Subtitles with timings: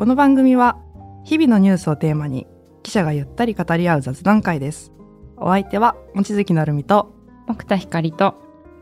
[0.00, 0.78] この番組は
[1.24, 2.46] 日々のニュースをテーマに
[2.82, 4.92] 記者がゆったり語り合う雑談会です。
[5.36, 7.14] お相手は望月成美と
[7.46, 8.34] 奥田光と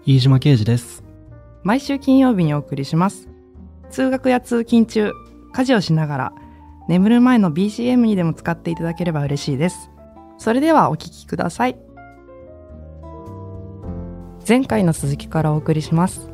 [0.07, 1.03] 飯島啓二です。
[1.65, 3.29] 毎週金曜日にお送りします。
[3.91, 5.11] 通学や通勤中、
[5.53, 6.33] 家事をしながら
[6.87, 9.91] 眠る前の BGM にでも使っていただければ嬉しいです。
[10.37, 11.77] それではお聞きください。
[14.49, 16.31] 前回の続きからお送りします。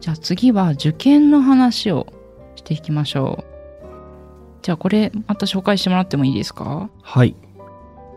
[0.00, 2.06] じゃあ次は受験の話を
[2.56, 3.47] していきましょう
[4.68, 6.90] じゃあこれまた紹介してもらってもいいですか？
[7.00, 7.34] はい。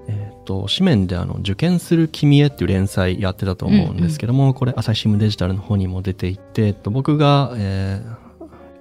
[0.09, 8.15] えっ、と、紙面であの、受験する君へっていう連載やってたと思うんですけども、これ朝日新聞デジタルの方にも出ていて、えっと、僕が、えー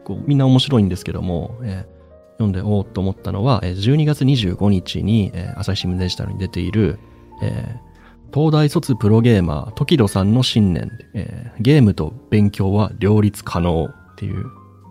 [0.03, 2.01] こうみんな面白いんですけども、えー
[2.39, 6.99] 読んでおおと思ったのは、えー12月25日に、えー朝日新聞デジタルに出ている、
[7.41, 14.47] えー東大卒プロゲーマー、時戸さんの信念、えーゲームと勉強は両立可能っていう、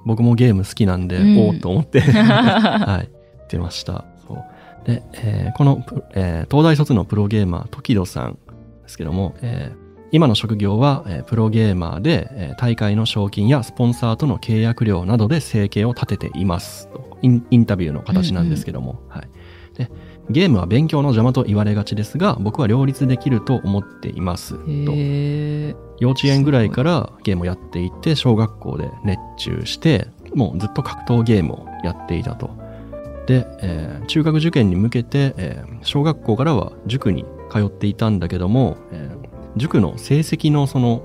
[0.09, 1.37] 僕もゲーム好きなんで、うん。
[1.37, 3.09] おおと思って、 はい、
[3.47, 4.05] 出ました。
[4.27, 4.43] そう。
[4.83, 8.39] で、えーこのプ、えー東大卒のプロゲーマー、時戸さん
[8.81, 16.87] ですけども、えー今の職業は、えープロゲーマーで、えー大会の賞金やスポンサーとの契約料などで生計を立てています。
[16.87, 17.19] と。
[17.21, 19.29] インインタビューの形なんですけども、はい。
[19.77, 19.91] で、
[20.29, 24.53] ゲームは勉強の邪魔と言われがちですが、僕は両立できると思っています。
[24.85, 24.91] と
[25.99, 32.51] 幼稚園ぐらいからゲームをやっていて、小学校で熱中して、もうずっと格闘ゲームをやっていたと。
[33.25, 41.01] で、えー中学受験に向けて、えー小学校からは塾に通っていたんだけども、えー塾の成績のその、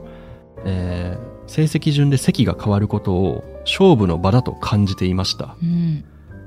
[0.64, 5.56] えー成績順で席が変わることを勝負の場だと感じていました。
[5.62, 6.04] うん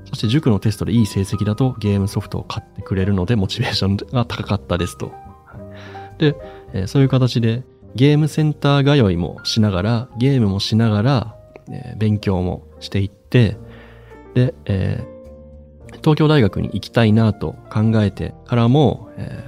[0.08, 5.12] そして塾のテストでいい成績だとゲームソフトを買ってくれるのでモチベーションが高かったですと。
[6.18, 6.34] で、
[6.72, 7.62] えそういう形で
[7.94, 11.36] ゲームセンター通いもしながら、ゲームもしながら、
[11.70, 13.56] え勉強もしていって、
[14.34, 15.18] で、えー
[16.00, 19.42] 東京大学に行きたいなと考えてからも、え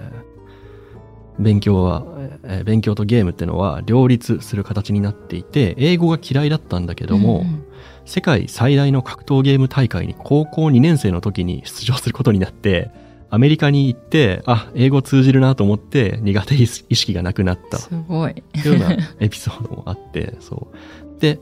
[1.39, 2.05] ー勉強は、
[2.45, 7.65] えー勉強とゲームってのは両立する形になっていて、英語が嫌いだったんだけども、うん
[8.11, 12.91] 世界最大の格闘ゲーム大会に高校2年生の時に出場することになって、
[13.31, 21.21] アメリカに行って、あ、英語通じるなと思って苦手意識がなくなったすごいというようなエピソードもあって、そう。
[21.21, 21.39] で、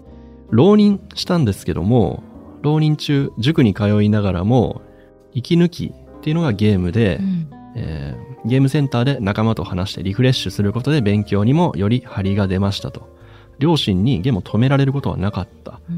[0.51, 2.23] 浪人したんですけども、
[2.61, 4.83] 浪人中、塾に通いながらも、
[5.33, 13.09] 息抜きっていうのがゲームで、うんえーゲームセンターで仲間と話してリフレッシュすることで勉強にもより張りが出ましたと。
[13.59, 15.81] 両親にゲームを止められることはなかった。
[15.91, 15.98] うーん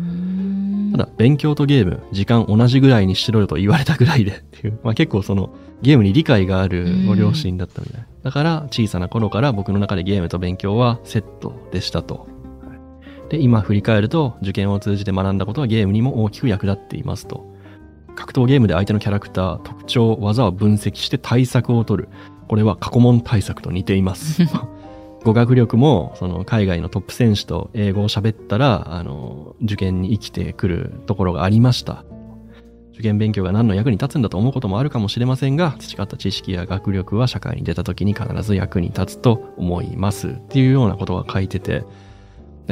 [0.93, 5.51] ただ、勉強とゲーム、時間同じぐらいにしろよと言われたぐらいでっていう、 まあ結構その、
[5.83, 8.06] ゲームに理解があるご両親だったみたい。
[8.23, 12.28] だから、小さな頃から僕の中でゲームと勉強はセットでしたと。
[13.31, 17.55] で、今振り返ると、受験を通じて学んだことはゲームにも大きく役立っていますと。
[18.17, 22.09] 格闘ゲームで相手のキャラクター、特徴、技を分析して対策を取る。
[22.49, 24.43] これは過去問対策と似ています。
[25.25, 32.04] 語学力も、その海外のトップ選手と英語を喋ったら、あの、受験に生きてくるところがありました。
[32.94, 40.28] 受験勉強が何の役に立つんだと思うこともあるかもしれませんが、培った知識や学力は社会に出た時に必ず役に立つと思います。
[40.28, 41.84] っていうようなことが書いてて、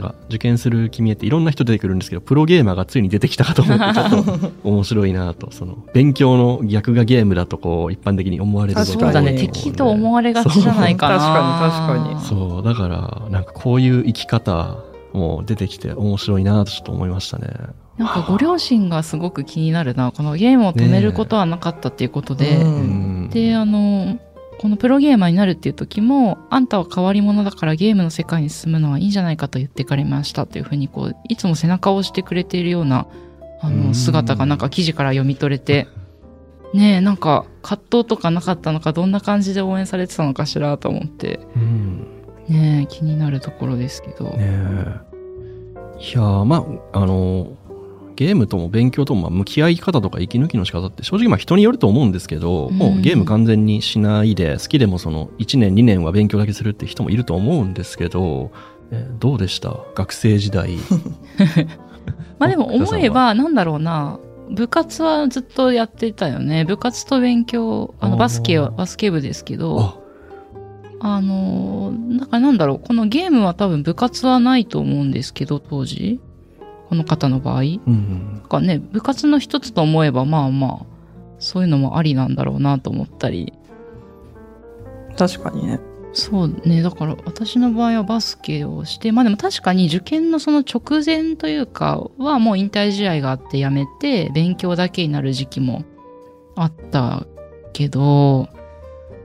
[0.01, 9.01] なんか受験する君へっていろんな人出てくるんですけど、プロゲーマーがついに出てきたかと思って、ちょっと面白いなと、その、勉強の逆がゲームだとこう、一般的に思われる確かに。
[9.03, 11.21] そうだねうん敵と思われがちじゃないかな。
[11.21, 14.79] そう確かに確かにそう、だから、なんかこういう生き方
[15.13, 17.49] も出てきて面白いなとちょっと思いましたね。
[17.97, 20.13] なんかご両親がすごく気になるな。
[20.13, 22.79] このゲームを止めることはなかったっていうことで、うんう
[23.27, 23.31] ん。
[23.31, 24.19] であの
[24.59, 33.07] このプロゲーマーになるっていう時もあんたは変わり者だからゲームの世界に進むのはいいんじゃないかと言ってかれましたっていうふうにこういつも背中を押してくれているような
[33.61, 35.89] あうんの姿がなんか記事から読み取れて
[36.75, 42.07] ねえなんか葛藤とかなかったのかどんな感じで応援されてたのかしらと思ってうん。
[42.49, 45.01] ねえ気になるところですけど、ねえ。
[46.01, 47.58] いやーまああの
[48.19, 52.75] ゲームとも勉強ともまあ向き合い方とか息抜きの仕方って正直まあ人によると思うんですけど、うん。
[52.77, 58.51] もうゲーム完全にしないで好きでもその1年2年は勉強だけするって人もいると思うんですけど、
[58.91, 59.77] えどうでした？
[59.95, 60.71] 学生時代。
[62.41, 64.19] まあでも思えばなんだろうな。
[64.51, 66.65] 部活はずっとやってたよね。
[66.65, 69.95] 部活と勉強あのバスケはバスケ部ですけどあ。
[71.01, 76.21] あのー、だからなんだろう、このゲームは多分部活はないと思うんですけど、当時。
[76.89, 77.61] この方の場合。
[77.61, 80.87] うんうんなんかね、部活の一つと思えば、まあまあ、
[81.39, 83.53] そういうのもありなんだろうなと思ったり。
[85.17, 85.81] 確かにね。
[86.13, 95.85] そうねだから私の場合はバスケをしてまあでも確かに受験のその直前というかはもう引退試合があってやめて勉強だけになる時期も
[96.57, 97.27] あった
[97.73, 98.49] けど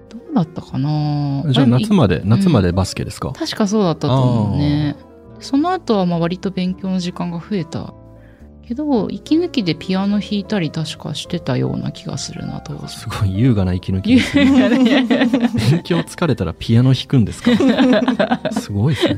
[0.09, 4.95] どうだったかなじゃあ夏まで、夏までバスケですか、確かそうだったと思うね
[5.43, 7.93] その後はまあ割と勉強の時間が増えた
[8.67, 14.69] けど息抜きでピアノ弾いたり確かしてたような気がするな当時すごい優雅な息抜きですね。
[15.71, 17.51] 勉強疲れたらピアノ弾くんですか？
[18.57, 19.17] すごいですね。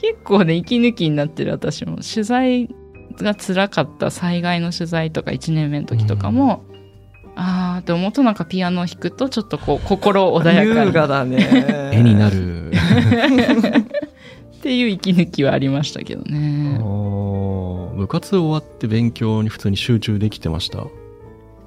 [0.00, 2.68] 結構ね息抜きになってる私も取材
[3.20, 6.62] が辛かった災害の取材とか1年目の時とかも、
[7.36, 11.90] あーって思うとなんかピアノを弾くとちょっとこう心穏やかに優雅だね。
[11.92, 12.70] 絵になる。
[14.58, 16.78] っていう息抜きはありましたけどね。
[17.96, 20.84] 部活終わって勉強に普通に集中できてました？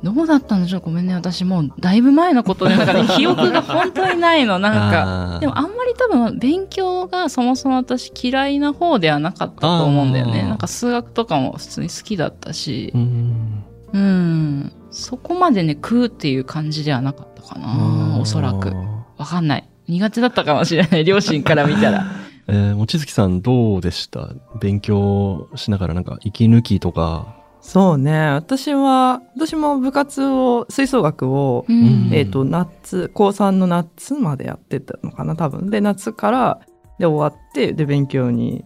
[0.03, 0.81] どうだったんでしょう？
[0.81, 5.39] ごめんね私もうだいぶ前のことでなんかね 記憶が本当にないのなんか。
[5.39, 10.43] でもあんまり多分勉強がそもそも私嫌いな方ではなかったと思うんだよね。
[10.43, 12.91] なんか数学とかも普通に好きだったし。
[12.95, 13.63] うん。
[13.93, 14.71] うん。
[14.89, 18.73] そこまでね食うっていう感じではなかったかなおそらく。
[19.17, 19.67] わかんない。
[19.87, 22.05] 苦手だったかもしれない両親から見たら
[22.47, 24.29] えー、望月さんどうでした？
[24.59, 27.35] 勉強しながらなんか息抜きとか。
[27.61, 28.31] そうね。
[28.31, 35.69] 私は、私も部活を、吹奏楽を、うんえっ、と、夏、高3の夏までやってたのかな、多分。
[35.69, 36.59] で、夏から、
[36.97, 38.65] で、終わって、で、勉強に、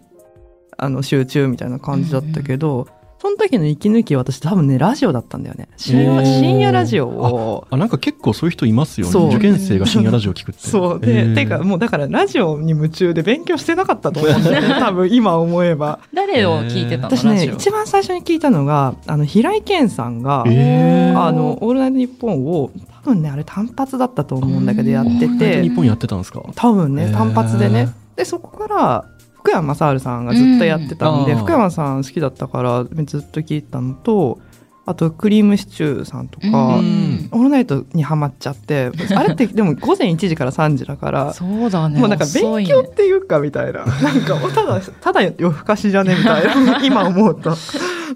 [0.78, 2.88] あの、集中みたいな感じだったけど、
[3.18, 5.68] その時の息抜きは私多分ね、ラジオだったんだよね。
[5.78, 9.26] 深夜深夜ラジオを、あ、なんか結構そういう人いますよね。
[9.34, 10.60] 受験生が深夜ラジオ聞くって。
[10.68, 11.00] そう。
[11.00, 14.74] で、えーてか、もうだからラジオに夢中で勉強してなかったと思うんだよね。
[14.80, 15.98] 多分今思えば。
[16.12, 17.16] 誰を聞いてたの？
[17.16, 22.70] 私ね、一番最初に聞いたのが、あの、平井堅さんが、えーあの、オールナイトニッポンを、
[23.04, 26.42] 多分ね、あれ単発だったと思うんだけど、やってあ日て、本やってたんですか？
[26.54, 27.88] 多分ね、単発でね。
[28.16, 29.04] で、そこから、
[29.46, 34.40] 福山雅治さんがずっとやってたんで、うん福山さん好きだったから、ずっと聞いたのと、
[34.84, 36.50] あと、クリームシチューさんとか、う
[36.82, 43.84] んオールナイトにハマっちゃって、あれって でも午前1時から3時だから、そうだねもうなんか勉強っていうかみたいな。
[43.84, 46.82] なんか、ただ、ただ夜更かしじゃねみたいな。
[46.84, 47.56] 今思うと。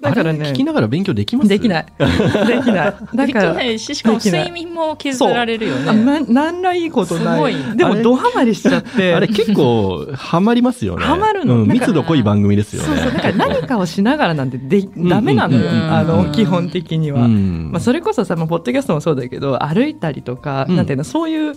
[0.00, 1.48] だからね聞き、ながら勉強できます？
[1.48, 1.86] できない。
[1.98, 2.94] できない。
[3.14, 7.34] だできから、ないししかも睡眠も削られるよあねななんらいいことない。
[7.34, 9.12] すごいでも、ドハマりしちゃって。
[9.14, 11.04] あれ結構ハマりますよね。
[11.04, 11.64] ハマるの？
[11.66, 12.88] 密度濃い番組ですよね。
[12.88, 13.12] そうそう。
[13.12, 15.62] だから何かをしながらなんてで、んダメなのよ。
[15.70, 17.24] うんあの、うん基本的には。
[17.24, 21.54] うんまあ、それこそさ、まあ、ポッドキャストもそうだけど、歩いたりとか、うんなんていうの、そういう、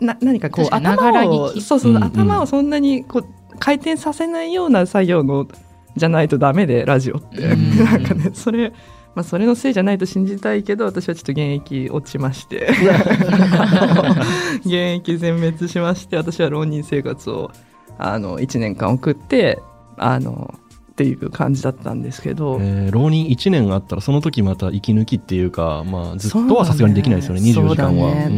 [0.00, 3.24] な、何かこう、頭を、そうそう、うんうん頭をそんなに、こう、
[3.58, 5.46] 回転させないような作業の、
[5.96, 7.38] じゃないとダメで、ラジオって。
[7.42, 7.84] うん。
[7.84, 8.72] なんかね、それ、
[9.14, 12.68] まあ、それのせいじゃないと信じたいけど、私はちょっと現役落ちまして、
[14.64, 17.50] 現役全滅しまして、私は浪人生活を、
[17.96, 19.60] あの、1年間送って、
[19.96, 20.54] あの、
[20.94, 28.12] っていう感じだったんですけど、えー浪人1年あったらその時また息抜きっていうか、まあ、ずっとはさすがにできないですよね24時間は。
[28.12, 28.28] そね。
[28.30, 28.32] う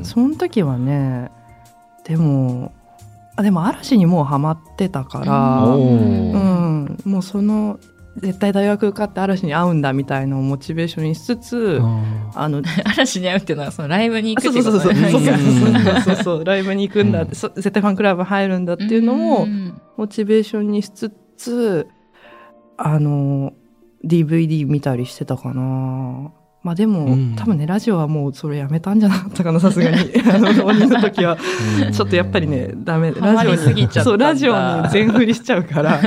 [0.00, 0.04] ん。
[0.04, 1.30] その時はね
[2.04, 2.72] でも
[3.36, 6.51] あでも嵐にもうハマってたから、おうーん
[7.04, 7.78] もうその
[8.16, 14.94] 絶対大学受かって嵐に会うんだみたいのをモチベーションにしつつ、ああの 嵐に会うっていうのはそのライブに行くそうってそうそう。
[14.94, 16.16] そうそうそうそう。
[16.16, 21.86] そうライブに行くんだって、そ絶対ファンクラブ入るんだっていうのもんモチベーションにしつつ
[22.76, 23.54] あの
[24.04, 26.32] DVD 見たりしてたかな
[26.62, 29.96] まあでも、うん多分ねラジオはもうそれやめたんじゃなかったかなさすがに
[30.32, 33.10] あの浪人の時はーちょっとやっぱりね、ダメ。
[33.12, 34.52] ハマりすぎちゃったんだそう、ラジオ
[34.82, 36.00] に全振りしちゃうから、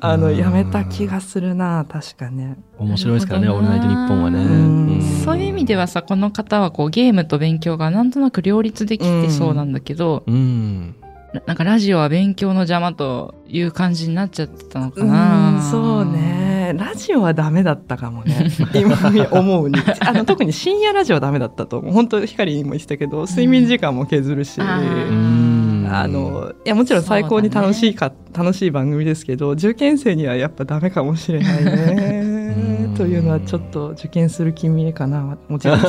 [0.00, 2.56] あの、うんやめた気がするな、確かね。
[2.78, 4.38] 面白いですからね、オールナイトニッポンはね。
[4.38, 10.94] うんそういう意味ではさこの方はこうゲームと勉強がなんとなく両立できてそうなんだけど、うん。
[11.34, 15.58] ななんかラジオは勉強の邪魔という感じになっちゃってたのかうな。
[15.58, 16.47] ん、そうね。
[16.72, 18.50] ラジオはダメだったかもね。
[18.74, 18.96] 今
[19.30, 19.76] 思うに。
[20.00, 21.92] あの、特に深夜ラジオはダメだったと思う。
[21.92, 24.60] 本当光にも言ってたけど、睡眠時間も削るし。
[24.60, 32.90] あうーんあの、いや、もちろん最高に楽しいか、楽しい番組ですけど、受験生にはやっぱダメかもしれないね。
[32.96, 35.80] というのはちょっと受験する君へかな、もちろん。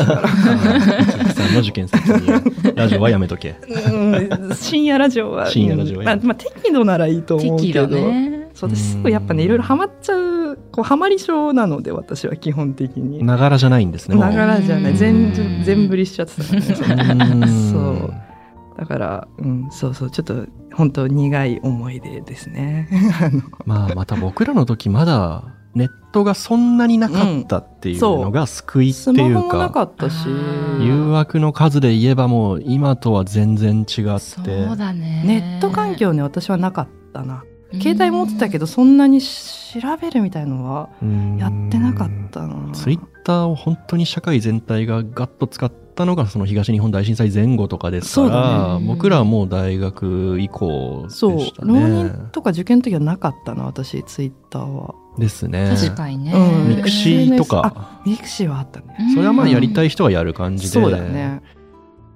[1.53, 3.55] の受験生にラジオはやめとけ。
[3.67, 5.47] うん深夜ラジオは。
[5.47, 7.87] 深夜ラジオはまあ、まあ、適度ならいいと思うけど。
[7.87, 8.38] 適度ね。
[8.59, 13.23] そうですぐやっぱね、いろいろハマっちゃう、こう、ハマり症なので、私は基本的に。
[13.23, 14.17] ながらじゃないんですね。
[14.17, 14.91] ながらじゃない。
[14.91, 16.35] うん全、全振りしちゃって
[16.75, 17.25] たからね。
[17.25, 18.13] うんそう
[18.77, 22.89] だから、うん、そうそう、ちょっと、本当苦い思い出ですね。
[23.65, 30.27] まあ、また僕らの時まだ、ネットがそんなになかったっていうのが救いってスマいうホもなか、かったし
[30.81, 34.19] 誘惑の数で言えばもう今とは全然違って。
[34.19, 34.41] そ
[34.73, 40.89] うだねネット環境ね私はなかったな携帯持ってたけどそんなに調べるみたいのは
[41.37, 42.71] やってなかったな。
[42.73, 48.85] ツイッターを本当に社会全体がガッと使ったのがその東日本大震災前後とかですかそうだら、ね。
[48.87, 52.09] 僕らはもう大学以降でそうした浪ね。
[52.09, 54.95] 人とか受験の時はなかったな私ツイッターは。
[55.19, 55.75] ですね。
[55.75, 56.77] 確かにね、うん。
[56.77, 59.13] ミクシーとか、ミクシーはあったね。
[59.13, 60.69] それはまあやりたいい人がやる感じで。
[60.69, 61.41] そうだよね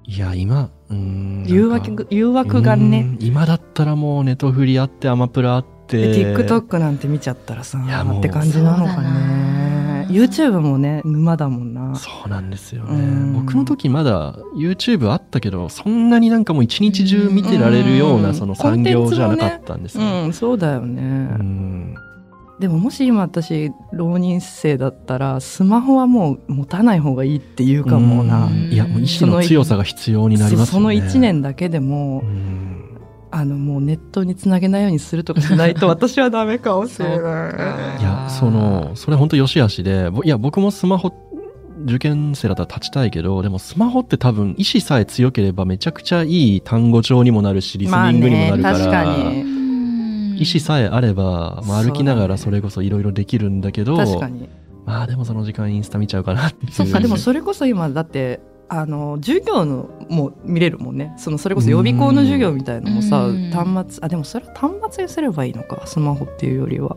[0.06, 1.44] いや、今、うーん。
[1.46, 5.74] 誘惑誘惑がねうん今だったらもうネトフリあってアマプラあって。
[5.86, 12.94] で TikTok なんて見ちゃったらさって感じなのかね YouTube もね沼だもんなそうなんですよね。
[12.94, 20.04] うん僕の時まだ YouTube あったけど、そんなになんかもう一日中見てられるよううなんその産業じゃなかったんですよ。
[20.04, 21.94] うんそうだよね、うん
[22.58, 28.72] でももし今私浪人生だったらスマホはもう持たない方がいいって言うかもな、うん。
[28.72, 31.08] いや、もう意志の強さが必要になりますそそのよね。
[31.08, 32.80] 1年だけでも、うん。
[33.32, 37.18] あのもうネットにつなげないようにするとかしないと 私はダメかもしれない。
[37.18, 41.12] かいや、その、それ本当良し悪しで、ぼいや、僕もスマホ、
[41.84, 49.53] 受験生だったら立ちたいけど、でもスマホって多分意志さえ強ければめちゃくちゃいい単語帳にもなるし、リスニングにもなるから、まあね確かに
[50.36, 54.48] 意思さえあれば、まあ、歩きながらそれこそいろいろできるんだけど、確かに。
[54.84, 56.72] まあでもその時間インスタ見ちゃうかなっていう。
[56.72, 61.14] そっかでもそれこそ今だってあの授業のも見れるもんね。
[61.16, 63.50] そのそれこそ予備校の授業みたいのもさうん。
[63.50, 66.96] 端末あでもそれは端末にすればいいのかスマホっていうよりは。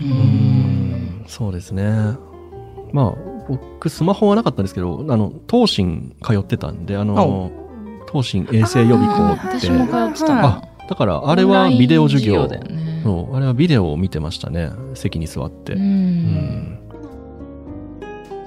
[0.00, 1.24] うん。
[1.26, 2.16] そうですね。
[2.92, 3.14] まあ、
[3.48, 7.50] 僕、スマホはなかったんですけど、あの、東進通ってたんで、あの、
[8.10, 9.58] 東進衛生予備校あって。
[9.58, 10.34] 私、も通ってた。
[10.34, 12.46] なあだからあれはビデオ授業。
[12.46, 12.60] ね
[13.04, 14.70] そう、あれはビデオを見てましたね。
[14.94, 15.74] 席に座って。
[15.74, 15.82] ううん。
[15.84, 16.78] ん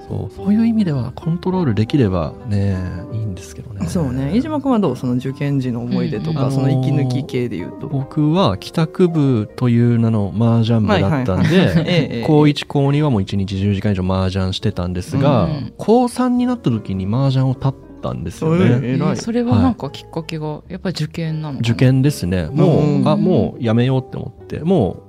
[0.08, 2.76] そう、そういう意味ではコントロールできればね、
[3.12, 3.86] いいんですけどね。
[3.86, 4.30] そうね。
[4.34, 4.96] 飯島君はどう？
[4.96, 6.52] その受験時の思い出とか、うん。
[6.52, 11.84] その息抜き系でいうと、僕は帰宅部という名の麻雀部だったんはいはいはい。
[11.86, 15.72] えで、え高1高2はもう1日10時間以上麻雀してたんですが、うん。
[15.78, 18.80] 高3になった時に麻雀を立ったんですよね。
[18.82, 19.16] え偉い。
[19.16, 21.58] それはなんかきっかけがやっぱり受験なの？
[21.58, 22.46] かな受験ですね。
[22.46, 25.02] もう、うんあ、もうやめようって思って、もう、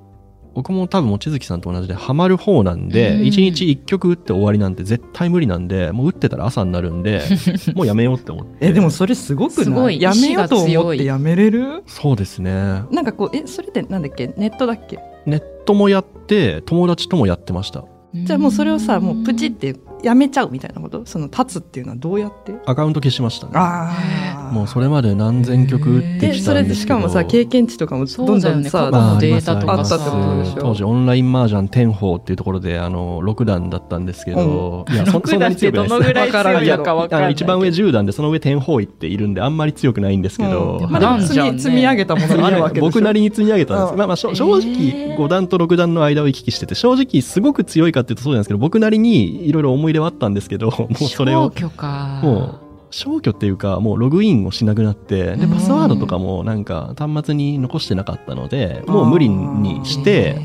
[0.56, 3.22] 僕も多分望月さんと同じでハマる方なんで、うん。
[3.24, 7.24] 1日1曲打って終わりなんて絶対無理なんで、もう打ってたら朝になるんで、
[7.74, 8.68] もうやめようって思って。
[8.68, 9.98] えでもそれすごくすごない。
[9.98, 11.82] いやめようと思ってやめれる？
[11.88, 12.52] そうですね。
[12.92, 14.28] なんかこうえそれってなんだっけ？
[14.38, 15.00] ネットだっけ？
[15.26, 17.86] ネットもやって、友達ともやってました。
[18.14, 21.06] じゃあもうそれをさもうプチってやめちゃうみたいなこと？
[21.06, 22.54] その立つっていうのはどうやって？
[22.66, 23.54] アカウント消しましたね。
[23.56, 26.96] あもうそれまで何千曲打ってできそれでしたんですけど。
[27.00, 29.96] かもさ経験値とかもそうどんどんさ去のデータとかさ。
[29.96, 30.62] あったってことでしょ？
[30.62, 40.92] 当時オンライン麻雀天宝っていうところであの6段だったんですけど、いやそそんなに強くないですどのぐらい強いのかわかんないあの一番上10段でその上天宝行っているんであんまり強くないんですけど、うん。
[40.92, 43.98] まあでも積み積み上げたものがあるわけで僕なりに積み上げたんです、うん。
[43.98, 51.50] まあまあ正え直ー5段と6段の間を行き来してて正直すごく強いかっていうとそうなんですけど僕なりにいろいろ思い出はあったんですけど もうそれを。
[51.50, 52.20] 消去か。
[52.22, 52.60] もう
[52.92, 55.50] 消去っていうかもうログインをしなくなってでうん。
[55.50, 60.36] パスワードとかもなんか端末に残してなかったのでもう無理にして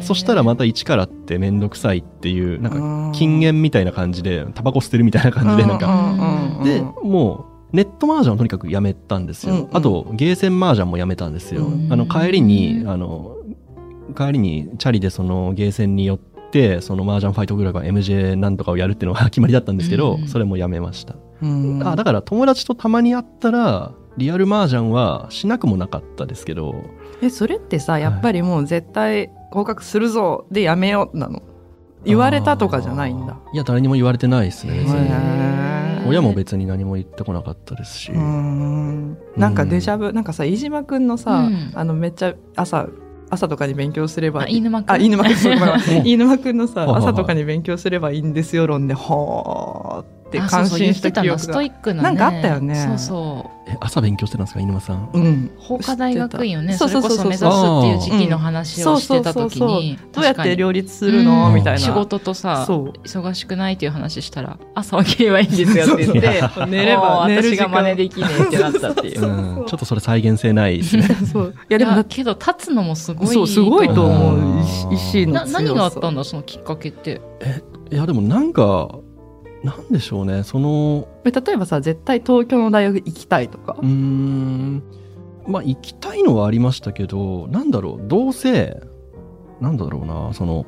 [0.00, 5.86] そしたらまた一からってめんどくさいっていうなんか禁煙みたいな感じでタバコ捨てるみたいな感じでなんか。
[5.86, 9.68] かでもうネット麻雀をとにかくやめたんですよ、うんうん。
[9.72, 13.36] あとゲーセン麻雀もやめたんですよ、うんあの帰りにあの
[14.16, 16.18] 帰りにチャリでそのゲーセンに寄っ
[16.52, 21.82] てその麻雀ファイトグラブ MJ なんとかをやるっていうのが 決まりだったんですけど、うんそれもやめました、うん。
[21.84, 26.74] あだから友達とたまに会ったらリアル麻雀はしなくもなかったですけど。
[27.22, 31.42] えそれってさやっぱりもう絶対合格するぞでやめようなの？
[32.04, 33.36] 言われたとかじゃないんだ。
[33.52, 39.16] いや誰にも言われてないですね親も別に何も言ってこなかったですし、ん。
[39.36, 41.70] なんかデジャブ、なんかさ飯島くんのさ、うん。
[41.74, 42.88] あのめっちゃ朝
[43.34, 45.36] 朝とかに勉強すればあ飯沼君あ飯沼くん。
[45.36, 46.06] そうごめんごめ ん。
[46.06, 48.94] 飯沼くんのさ朝とかに勉強すればいいんですよ論で。
[48.94, 51.42] ほーってあ感心してた記憶が。
[51.44, 52.08] ストイックなね。
[52.08, 52.74] なんかあったよね。
[52.74, 53.70] そうそう。
[53.70, 55.08] え朝勉強してたんですか犬間さん。
[55.12, 55.50] うん。
[55.58, 61.48] 法科大学院をねそれそうそうそうこそ目指すっていう時期の話をしてた時にどうやって両立するの？
[61.48, 61.54] うん。
[61.54, 61.78] みたいな。
[61.78, 69.24] 仕事とさ忙しくないっていう話したら朝起きればいいんですよって言って そう寝れば私が真似できねえってなったっていう。
[69.26, 71.04] うん、ちょっとそれ再現性ないですね。
[71.32, 71.54] そう。
[71.70, 74.38] いやでもけど立つのもすごいそうすごいと思う。
[74.38, 74.62] うん
[74.92, 75.60] 意志のな強さ。
[75.62, 77.20] 何があったんだそのきっかけって？
[77.90, 78.88] いやでもなんか
[79.64, 83.76] なんでしょうねその例えばさ絶対東京の大学行きたいとか。
[83.80, 84.82] うーん。
[85.46, 88.80] まあ行きたいのはありましたけどなんだろうどうせ
[89.60, 90.66] なんだろうなその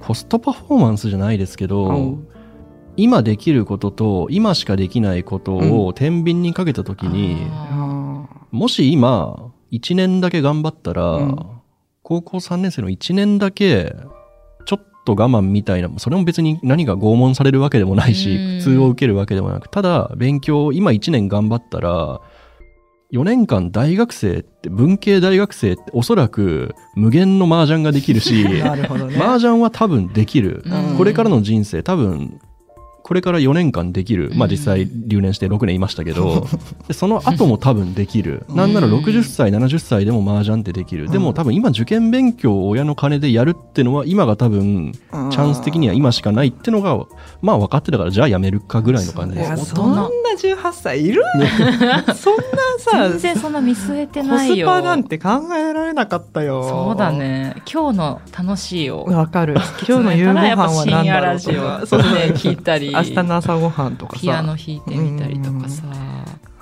[0.00, 2.28] コストパフォーマンスじゃないですけど、うん。
[2.96, 11.46] 今できることと今しかできないことを天秤にかけた時に、あもし今1年だけ頑張ったら、うん。
[12.02, 13.96] 高校3年生の1年だけ
[15.06, 18.58] と我慢みたいなそれも別に何が拷問されるわけでもないしうん。
[18.58, 22.20] 苦痛を受けるわけでもなくただ勉強を今1年頑張ったら
[23.12, 29.16] 4年間大学生って文系大学生っておそらく無限の麻雀ができるし なるほどね。
[29.16, 30.96] 麻雀は多分できる、うん。
[30.96, 32.40] これからの人生多分
[33.06, 36.44] これから4年間できる、まあ実際留年して6年いましたけど、
[36.88, 38.44] でその後も多分できる。
[38.48, 41.08] なんなら60歳、70歳でも麻雀ってできる。
[41.08, 46.98] でも多分今受験勉強を親の金でやるってのは今が多分チャンス的には今しかないってのが、
[47.42, 49.36] まあ分かってたからじゃあやめるかぐらいの感じ。
[49.36, 49.66] です。
[49.66, 50.10] そんな。
[50.36, 51.22] 18歳いる？
[52.14, 52.42] そんな
[52.78, 54.66] さ全然そんな見据えてコないよ。
[54.66, 56.62] スパなんて考えられなかったよ。
[56.68, 57.62] そうだね。
[57.70, 59.54] 今日の楽しいをわかる。
[59.88, 64.20] 今日の夕ご飯は深何だろ夜ラジうとかオそうね聞いたり明日の朝ごはんとかさ。
[64.20, 65.82] ピアノ弾いてみたりとかさ。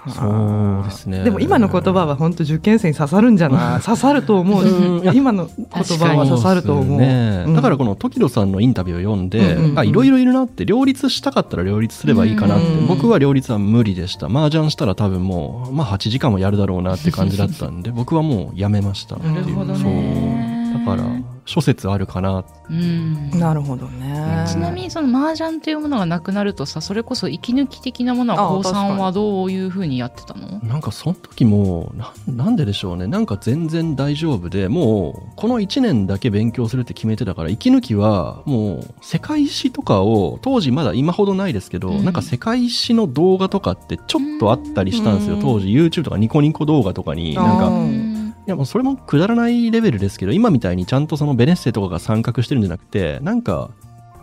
[0.06, 1.24] そうですね。
[1.24, 3.80] でも今の言葉は本当受験生に刺さるんじゃない？
[3.82, 4.62] 刺さると思う。
[4.62, 5.16] うん。
[5.16, 6.98] 今の言葉は刺さると思う。
[7.00, 7.44] ね。
[7.46, 7.54] うん。
[7.54, 9.78] だからこの時戸さんのインタビューを読んで、うんうんうん。
[9.78, 14.26] あいろいろいるなって両立したかったら両立すればいいかなって、うん僕は両立は無理でした。
[14.26, 19.34] 麻雀したら多分もう、まあ、8時間もやるだろうなって感じだったんで 僕はもうやめましたっていう。
[19.34, 20.72] なるほどね。
[20.74, 20.84] そう。
[20.84, 22.44] だから諸説あるかな。
[22.70, 23.30] うん。
[23.30, 24.46] なるほどね。
[24.48, 30.60] ちなみにその麻雀というものがなくなるとさそれこそ息抜き的なものはあ高確かに3はどういうふうにやってたの？
[30.60, 33.06] なんかその時もなんなんででしょうね。
[33.06, 42.04] なんか全然大丈夫でもうこの1年だけ勉強するって決めてたから息抜きはもう世界史とかを当時まだ今ほどないですけど、うん。
[42.04, 45.42] なんか世界史の動画とかってちょっとあったりしたんですよ、うん。
[45.42, 47.34] 当時 YouTube とかニコニコ動画とかに。
[47.34, 48.13] なんか
[48.46, 53.70] いやもうそれもくだらないレベルですけど今みたいにちゃんとそのベネッセとかが参画してるんじゃなくてなんか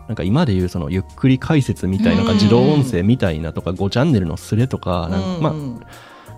[0.08, 5.80] なんか今でいうそのゆっくり解説みたいなかうん自動音声みたいなとか5チャンネルのスレとかなんかまあうん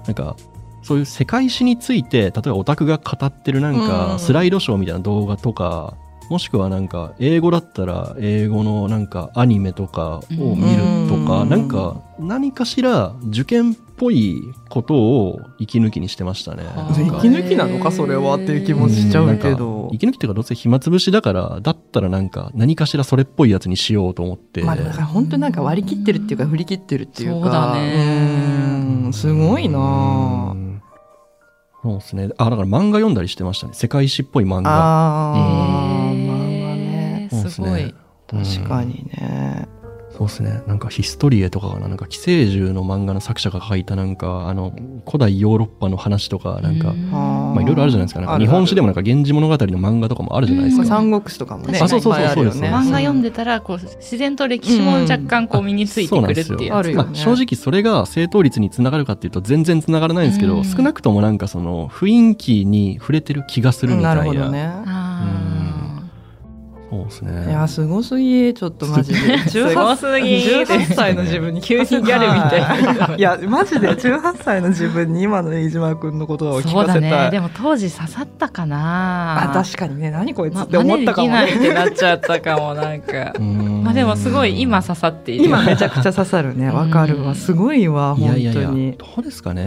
[0.07, 0.37] なんか
[0.83, 3.87] そういう世界史について例えばオタクが語ってるなんうん。
[3.89, 5.95] かスライドショーみたいな動画とか
[6.31, 11.49] もしくはなんか英語だったら英語のなんかアニメとかを見るとかうん。
[11.51, 16.65] なんか何かしら受験っぽいことを息抜きにしてましたね。
[16.91, 17.91] 息抜きなのか？
[17.91, 19.91] それはっていう気もしちゃうけど。
[19.93, 27.35] 息抜きっていうかどうせ暇つぶしだからだったらなんか何かしらそれっぽいやつにしようと思って、まあでもだから本当なんか割り切ってるっていうか振り切ってるっていうか。
[27.35, 29.05] そうだね。
[29.05, 30.55] うんすごいな。
[31.83, 32.31] そうですね。
[32.39, 33.75] あだから漫画読んだりしてましたね。
[33.75, 34.71] 世界史っぽい漫画。
[34.71, 36.45] ああまあ
[36.77, 37.29] ね。
[37.31, 37.85] ーすごい。
[37.85, 37.95] うん
[38.27, 39.69] 確かにね
[40.17, 40.63] そうですね。
[40.69, 41.89] なんかヒストリエとかかな。
[41.89, 44.73] なんか寄生獣の漫画の作者が書いたなんかあの
[45.07, 47.11] 古代ヨーロッパの話とかなんか、うん。
[47.11, 48.21] まあいろいろあるじゃないですか。
[48.21, 52.61] なんか日本史でもなんか源氏物語の漫画とかもあるじゃないですか、うん三国志とかもねあそうそうそうそうです。
[52.61, 57.03] 漫画読んでたらこう自然と歴史も若干こう身についてくるっていうあるよ。
[57.03, 60.65] ねまあ、正直それが正答率につながるかっていうと全然つながらないんですけど、うん。
[60.65, 64.71] 少なくともなんかその雰囲気に触れてる気がするみたいななるほどね。
[64.87, 65.54] あ
[66.95, 69.39] そうですいねやすごすぎちょっとマジで。
[69.49, 73.17] すごすぎ18歳の自分に急にギャルみたいな。
[73.17, 73.89] いやマジで。
[73.95, 77.07] 18歳の自分に今の飯島君の言葉をーそうだ聞かせた。
[77.07, 77.31] いね。
[77.31, 79.51] でも当時刺さったかな。
[79.51, 80.11] あ確かにね。
[80.11, 83.33] 何こいつまって思ったかも真似できないねってなっちゃったかもなんか。
[83.39, 85.45] ま まあでもすごい今刺さっている。
[85.47, 86.71] 今めちゃくちゃ刺さるね。
[86.71, 87.35] わかるうんわ。
[87.35, 88.61] すごいわ本当いやいや。
[88.61, 88.93] いやに。
[88.99, 89.65] どうですかね。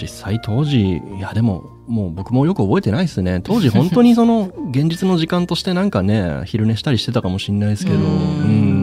[0.00, 3.40] 実際当時いやでももう僕もよく覚えてないですね。
[3.42, 7.98] 当時本当にその現実の時間としてなんかね昼寝したりしてたかもしれないですけど。
[7.98, 8.79] う うん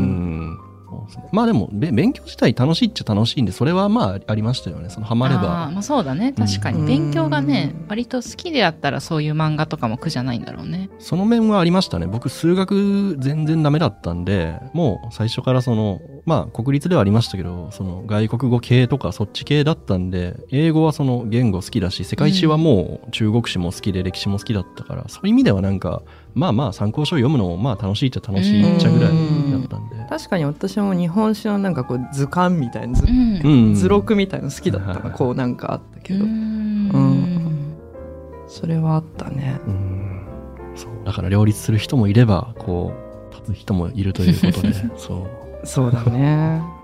[1.32, 4.89] まあでもべ勉強自体楽しいっちゃ楽しいんでそれはまあありましたよね。
[4.89, 5.70] そのハマれば。
[5.72, 6.34] まあそうだね。
[6.34, 6.86] 確かに、うん。
[6.86, 10.89] 勉強がね割と好きであったらそういう漫画とかも苦じゃないんだろうね。
[11.00, 12.08] その面はありましたね。
[12.08, 26.04] 僕数学全然ダメだったんでもう最初からそのまあ国立ではありましたけどその外国語系とかそっち系だったんで英語はその言語好きだし世界史はもう中国史も好きで歴史も好きだったから、そういう意味ではなんか
[26.38, 29.12] まあまあ参考書を読むのもまあ楽しいっちゃ楽しいっちゃぐらい
[29.52, 29.95] だったんで。
[30.08, 33.06] 確かに私も日本史のなんかこう図鑑みたいな図,、
[33.76, 36.89] 図録みたいなの好きだったはいはいはいなこうなんかあったけど、うん。
[36.89, 37.73] うん。
[38.47, 39.60] それはあったね。
[39.67, 40.21] うん。
[40.76, 40.91] そう。
[41.06, 42.93] だから両立する人もいればこ
[43.32, 44.73] う立つ人もいるということで。
[44.95, 45.28] そ
[45.63, 45.65] う。
[45.65, 46.77] そうだね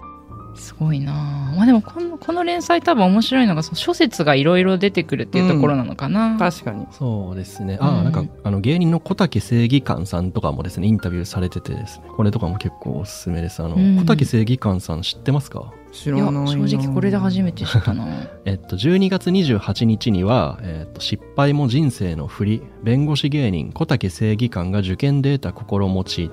[0.56, 1.14] すごいな。
[1.14, 6.86] あまあでもこのこの連載多分面白いのがその諸説がいろいろ出てくるっていうところなのかな、確かに。
[6.92, 7.78] そうですね。
[7.82, 13.62] ああ、うんなんか、あの、芸人の小竹正義感さんとかもですね、インタビューされててですね、これとかも結構おすすめです。
[13.64, 13.98] あの、うん。
[14.00, 15.72] 小竹正義感さん知ってますか？
[15.92, 18.08] 知らないな正直これで初めて知ったな。
[18.46, 26.32] えっと、12月28日には、えっと、失敗も人生の振り、弁護士芸人小竹正義感が受験データ心持ち、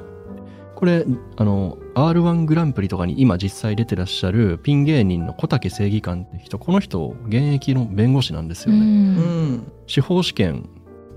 [0.80, 1.04] これ、
[1.36, 8.78] あの、R1 グランプリとかに今実際出てらっしゃるピン芸人の小竹正義感って人、この人、現役の弁護士なんですよね。
[8.78, 10.70] ううんん司法試験、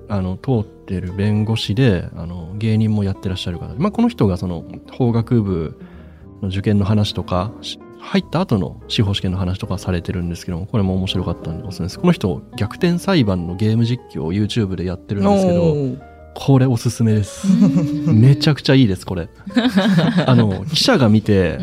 [0.09, 3.79] あの、通ってる弁護士で、あの、芸人もやってらっしゃる方で。
[3.79, 5.79] まあ、この人がその、法学部
[6.41, 11.99] の受験の話とか、し入った後の司法試験の話とかされてるんですけども、これも面白かったんでおすすめです。
[12.01, 17.47] この人、逆転裁判のゲーム実況を YouTube でやってるんですけど、これおすすめです。
[18.07, 19.29] めちゃくちゃいいです、これ。
[20.25, 21.59] あの、記者が見て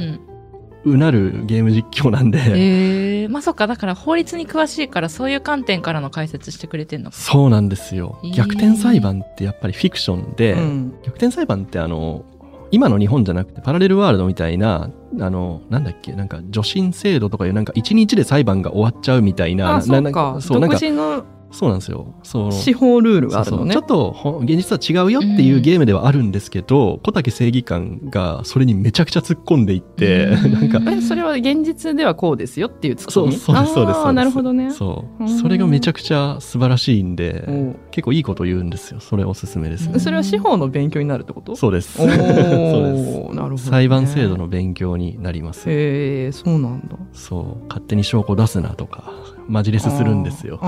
[0.85, 7.17] う、なるゲーム実況なんで、ええまあそっか、だから法律に詳しいからそういう観点からの解説してくれてんのか。
[7.17, 8.29] そうなんですよえ。
[8.29, 12.25] ー逆転裁判ってやっぱりフィクションで、うん逆転裁判ってあの、
[12.71, 20.37] 今の日本じゃなくてパラレルワールドみたいな、あの、なんだっけ、なんか助審制度とかいうなんか一日で裁判が終わっちゃうみたいな、あ、そななんうか。
[20.41, 22.15] そう、なんか、独自のそうなんですよ。
[22.23, 22.53] そう。
[22.53, 23.87] 司法ルールがあるのねちょっ。
[23.87, 34.71] とほ現実は違うよっていうゲームではあるんですけど、小竹正義感がそれにめちゃくちゃ突っ込んでいって、うんなんか、え、それは現実ではこうですよっていうツッコミそうそうですそうですあなるほどね。
[34.71, 35.27] そうう。
[35.27, 39.01] んそれがめちゃくちゃ素晴らしいんで、おう結構いいこと言うんですよ。
[39.01, 39.91] それおすすめです。
[39.93, 41.57] うんそれは司法の勉強になるってこと？
[41.57, 42.01] そうです。
[42.01, 42.23] お そうです。
[42.23, 43.59] ーなるほどね。
[43.59, 45.69] 裁判制度の勉強になります。
[45.69, 46.97] へえ、そうなんだ。
[47.13, 47.65] そう。
[47.69, 49.13] 勝手に証拠出すなとか、
[49.49, 50.59] マジレスするんですよ。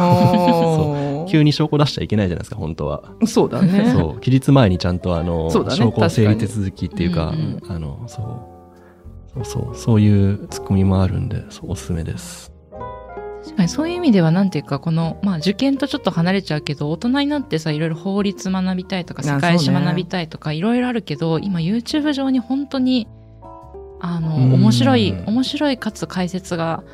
[0.75, 3.03] あそー急に証拠出しちゃいけないじゃないですか、本当は。
[3.27, 3.93] そうだね。
[3.93, 4.21] そう。
[4.21, 7.33] 期日前にちゃんとあの、ね証拠整理手続きっていうか、
[7.69, 8.53] あの、そう。
[9.35, 9.77] そうそう。
[9.77, 12.53] そういうツッコミもあるんで、おすすめです。
[13.45, 23.09] 確かにそういう意味ではなんていうか、この、まあ受験とちょっと離れちゃうけど、大人になってさ、いろいろ法律学びたいとか、あ世界史学びたいとか、いろいろあるけど、今 YouTube 上に本当に、
[24.01, 26.85] あの、うん面白い、面白いかつ解説が、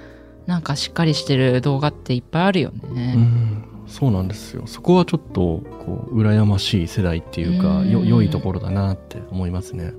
[0.47, 3.15] なんかしっかりしてる動画っていっぱいあるようね。
[3.15, 3.65] ん。
[3.89, 4.63] そうなんですよ。
[4.67, 9.95] そこはちょっと、こう、羨ましい世代っていうか、うんよ、良いところだなって思いますね。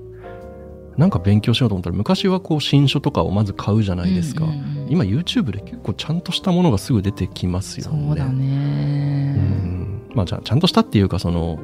[0.96, 4.44] なんか勉強しようと思ったら、昔はこう、新書とかをまず買うじゃないですか。
[4.44, 8.06] うんうんうん今 YouTube で結構ちゃんとしたものがすぐ出てきますよね。
[8.08, 9.34] そうだうね。
[9.34, 11.60] んまあじゃあちゃんとしたっていうかその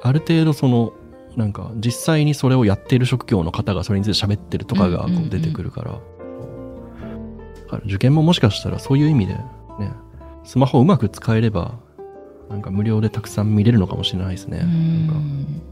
[0.00, 0.92] ある程度その
[1.34, 5.98] なんか実際にそれをやっている職業の方がそれについて喋ってるとかがこうんうんうんう出てくるから,、だ
[7.68, 9.42] から受験ももしかしたらそういう意味でね
[10.44, 11.78] スマホをうまく使えれば
[12.50, 14.58] なんか無料でたくさん見れるのかもしれないですね。
[14.58, 15.62] うなんかんうん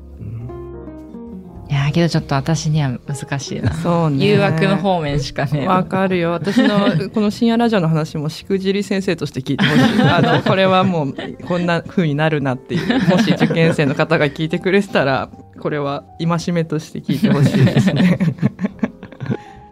[1.70, 3.72] いやーけどちょっと私には難しいな。
[3.72, 4.26] そうね。
[4.26, 5.68] 誘惑の方面しかね。
[5.68, 6.32] わかるよ。
[6.32, 6.80] 私の
[7.14, 10.02] この深夜ラジオの話もしくじり先生として聞いてほしい。
[10.02, 11.14] あの、これはもう
[11.46, 13.08] こんな風になるなっていう。
[13.08, 15.28] もし受験生の方が聞いてくれてたら、
[15.60, 18.18] これは戒めとして聞いてほしいですね。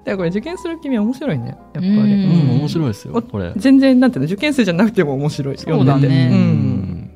[0.09, 1.49] でもこれ受験する君は面白いね。
[1.49, 1.87] やっぱり。
[1.87, 3.53] うんうん、面白いですよこれ。
[3.57, 5.59] 全然、なんていうの、受験生じゃなくても面白い。
[5.59, 6.41] そうだねううん。
[6.45, 7.11] ん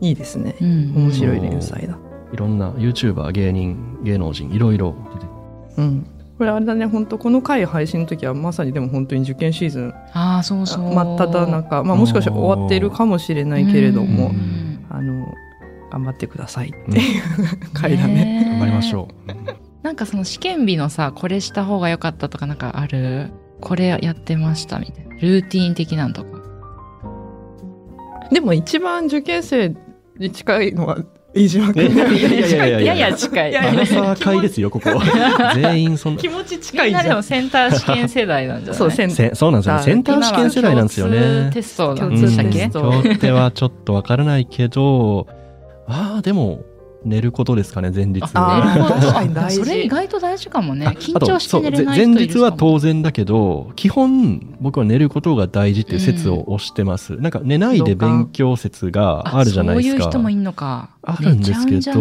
[0.00, 0.56] いいですね。
[0.60, 1.96] うん面白い連載だ。
[2.32, 5.26] いろんな YouTuber 芸人芸能人いろいろ出て
[5.78, 6.06] うん。
[6.38, 10.92] これあれだね、本当この回配信の時はまさにでも本当に受験シーズンああ、そうそう。
[10.92, 15.32] 真っ只中、まあもしかしたら終わっているかもしれないけれども、うんあの、
[15.92, 17.22] 頑張ってくださいっていう
[17.72, 18.14] 回だね。
[18.14, 19.63] ね頑張りましょう。
[19.84, 23.30] なんかその試験日のさ、これした方が良かったとかなんかある？
[23.60, 25.14] これやってましたみたいな。
[25.16, 26.42] ルーティーン的なんとか。
[28.32, 29.76] でも一番受験生
[30.18, 30.96] に近いのは
[31.34, 33.50] 飯島え君いやいやいやいやいややや近い。
[33.50, 34.88] いやいやアナ会ですよ、ここ。
[35.54, 36.20] 全員そんな。
[36.22, 37.22] 気持ち近いじゃんみんなでも。
[37.22, 39.82] センター試験世代なんじゃないそう、センせそうなんですよね。
[39.82, 41.54] センター試験世代なんですよね通。
[41.54, 45.26] テストなん共でしたっけ通テスト今日ってはちょっとわからないけど、
[45.86, 46.64] ああ、でも、
[47.04, 48.22] 寝ることですかね、前日。
[48.34, 50.86] あーなるほど確かに大事それ意外と大事かもね。
[50.86, 57.16] あ緊張して寝れない前日は当然だけど、基本僕は寝ることが大事っていう説を推してます。
[57.16, 59.92] なんか寝ないで勉強説があるじゃないですか。
[59.92, 60.90] そういう人もいんのか。
[61.06, 62.00] あるんですけど。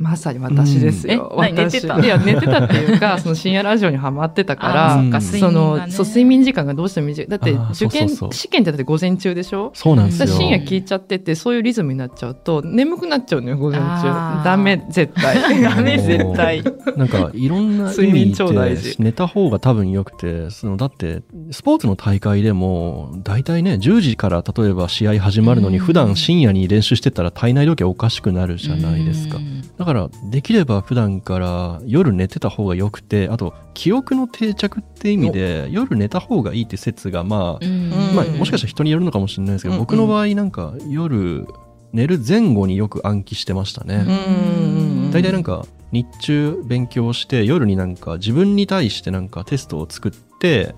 [0.00, 1.32] まさに私ですよ。
[1.36, 7.26] うんた私いや、寝てたっていうか、 その深夜ラジオにハマってたかあら、うんその、そう、睡眠時間がどうしても短い。
[7.28, 9.70] だって受験試験ってだって午前中でしょ？
[9.74, 10.26] そうなんですよ。
[10.28, 14.44] 深夜聞いちゃってて、そういうリズムになっちゃうと、眠くなっちゃうのよ、午前中。
[14.44, 15.62] ダメ、絶対。
[15.62, 16.62] ダメ、絶対。
[16.96, 29.38] なんかいろんな意睡眠味超大 事で寝た方が多分良くて、そのだってスポーツの大会でも大体ね、10時から例えば試合始まるのにうん普段深夜に練習してたら体内時計おかしくなるじゃないですか。
[29.38, 29.40] う。
[29.40, 29.62] ん。
[29.76, 37.90] だからできれば普段から夜寝てた方が良くて、あと記憶の定着って意味で夜寝た方がいいって説がまあ、うん。
[38.14, 39.80] まあもしかしたら人によるのかもしれないですけど、うん。
[39.80, 41.46] 僕の場合なんか夜
[41.92, 44.04] 寝る前後によく暗記してましたね。
[44.06, 45.10] うん。
[45.10, 50.74] 大体なんか日中勉強して夜になんか自分に対してなんかテストを作って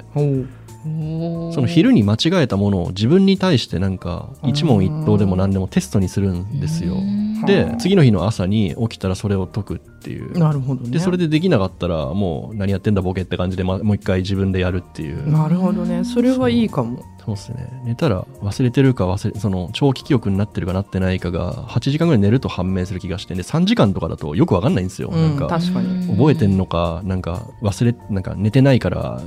[0.83, 6.97] その昼に間違えたものを自分に対してなんか一問一答でも何でもテストにするんですよう。
[6.97, 10.38] んで、次の日の朝に起きたらそれを解くっていう。
[10.38, 10.90] なるほどね。
[10.90, 15.31] で、それでできなかったら、もう何やってんだボケって感じで、ま、もう一回自分でやるっていう。
[15.31, 16.05] なるほどね。
[16.05, 17.03] それはいいかも。
[17.25, 17.83] そうですね。
[17.85, 25.11] 寝たら忘れてるか忘れ、その長期記憶になってるかなってないかが、8時間ぐらい寝ると判明する気がして、で、3時間とかだとよくわかんないんですよ。
[25.12, 29.21] うんなんか、確かに覚えてんのか、なんか忘れ、なんか寝てないから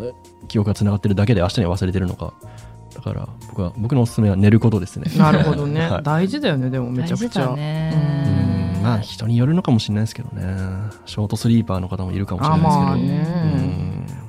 [0.48, 2.34] 記憶がつながってるだけで明日には忘れてるのか。
[2.96, 5.12] だから僕は、僕のおすすめは寝ることですね。
[5.18, 5.82] なるほどね。
[5.90, 7.42] はい大事だよね、でもめちゃくちゃ。
[7.42, 7.94] 大事だね
[8.78, 10.44] うんまあ人によるのかもしれないですけどね。
[11.06, 12.82] ショートスリーパーの方もいるかもしれないですけど。
[12.82, 13.73] あまあねうん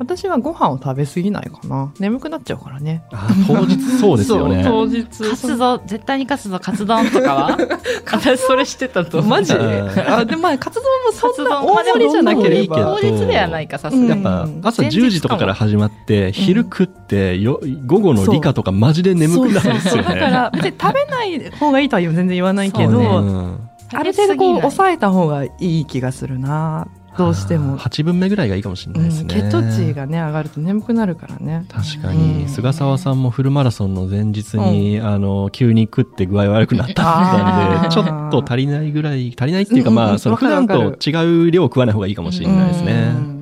[0.04, 1.92] 私はご飯を食べ過ぎないかな。
[1.98, 3.02] 眠くなっちゃうからね。
[3.12, 4.62] あ当日そうですよね。
[4.64, 5.04] 当日。
[5.04, 7.58] カツ丼絶対にカツ丼カツ丼とかは？
[8.12, 9.54] 私それしてたと思うマジ？
[9.54, 12.76] うんあ、で、まあ、カツ丼もそんなカツ丼大盛りじゃなければ。
[12.76, 20.02] 当日ではないかさすがにやっぱうん朝前日10時とかから始まって、昼食ってよ、午後の理科とかマジで眠くなるんですよね。
[20.02, 23.58] だから、別に食べない方がいいとは全然言わないけど、ねうん
[23.92, 26.88] ある程度こう抑えた方がいい気がするな。
[27.16, 27.78] どうしても。
[27.78, 29.24] 8分目ぐらいがいいかもしれうないですね。
[29.24, 31.64] ん血糖値がね、上がると眠くなるからね。
[31.68, 43.12] 確かうんに、菅沢さんもフルマラソンの前日に、あの、急に食って具合悪くなったんで、あーちょっと足りないぐらい、足りないっていうか、うんうんまあ、その普段と違う量食わない方がいいかもしれないですね。
[43.16, 43.34] うん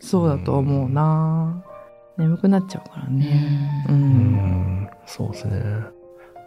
[0.00, 1.64] そうだと思うな。
[2.18, 3.86] 眠くなっちゃうからね。
[3.88, 3.92] う。
[3.92, 3.98] うん
[4.84, 5.62] ん、そうですね。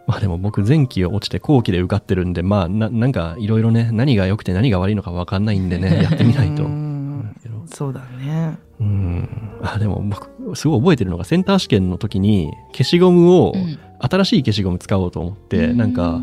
[0.08, 6.62] まあでも僕前期落ちて後期で受かってるんで、まあな、なんかいろいろね、何が良くて何が悪いのか分かんないんでね、やってみないと。
[6.64, 6.72] ううん
[7.20, 8.58] んそうだね。
[8.80, 9.28] うん。
[9.62, 16.22] あ、でも僕、すごい覚えてるのが、センター試験の時に消しゴムを、うん新しい消しゴム使おうと思って、なんか、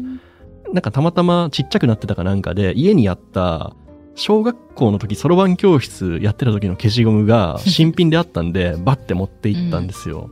[0.71, 3.75] なんかたまたまちっちゃくなってたかなんかで、家にあった、
[4.15, 10.29] 小学校の時、そろばん教室やってた時の消しゴムが新品であったんで、バッて持って行ったんですよ。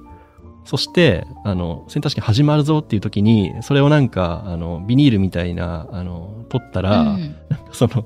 [0.66, 7.36] そして、あの、センター試験始まるぞっていう時に、それをなんか、あの、ビニールみたいな、あの、取ったら、うん
[7.72, 8.06] その、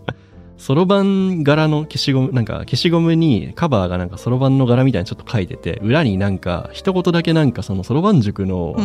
[0.57, 8.75] そろばん柄の消しゴム、なんか消しゴムにカバーがなんかそろばんの柄みたいにちょっと書いてて、裏になんか一言だけなんかそのそろばん塾の。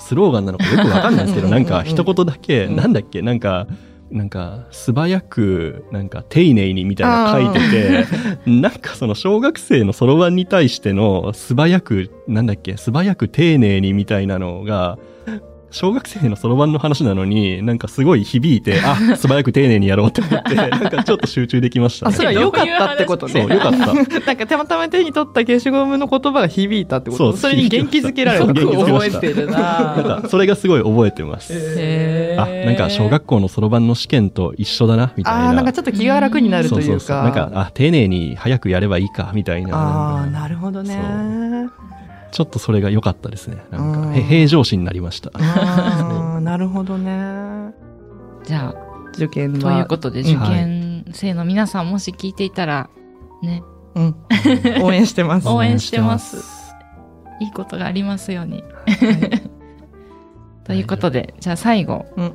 [0.00, 3.66] スローガンなのかよくわかんないんですけど、うんなんか一言だけ、うんなんだっけ、なんか、
[4.10, 14.98] なんか素早く、なんか丁寧にみたいなの書いてて、なんかその小学生のそろばんに対しての素早く、なんだっけ、素早く丁寧にみたいなのが、
[15.70, 22.16] 小学生のそろばんの話なのに、なんかすごい響いて、あ、素早く丁寧にやろうって思って、 なんかちょっと集中できましたあ、ね。
[22.16, 23.32] それは良かったってことね。
[23.32, 23.78] そう、よかった。
[23.94, 31.52] なんかたまたま手に取った消しゴムの言葉が響いたってことそうそれに元気づけられたそう元気づけました覚えてるなんなか、それがすごい覚えてます。
[31.52, 35.50] へーあ、なんか小学校のそろばんの試験と一緒だな、みたいな。
[35.50, 37.22] あなんかちょっと気が楽になるというそうそうそうか。
[37.22, 39.76] なんか、あ、丁寧に早くやればいいか、みたいな。
[39.76, 40.96] ああ、なるほどね。
[42.30, 43.56] ちょっとそれが良かったですね。
[43.70, 45.30] なんか、うんへ平常心になりました。
[45.34, 47.74] ああ、なるほどね。
[48.44, 48.74] じゃ
[49.14, 49.58] 受験は？
[49.58, 52.90] あということでうん受験生の皆さんもし聞いていたら
[53.42, 53.62] ね
[53.94, 54.16] うん。
[54.82, 55.48] 応援してます。
[55.48, 56.74] 応援してます
[57.40, 58.64] いいことがありますように
[60.64, 62.32] ということでじゃあ最後、うん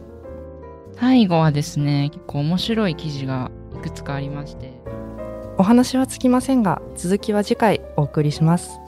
[0.95, 4.79] 最後はですね結構面白い記事がいくつかありまして
[5.57, 8.79] お話はつきませんが、続きは次回お送りします。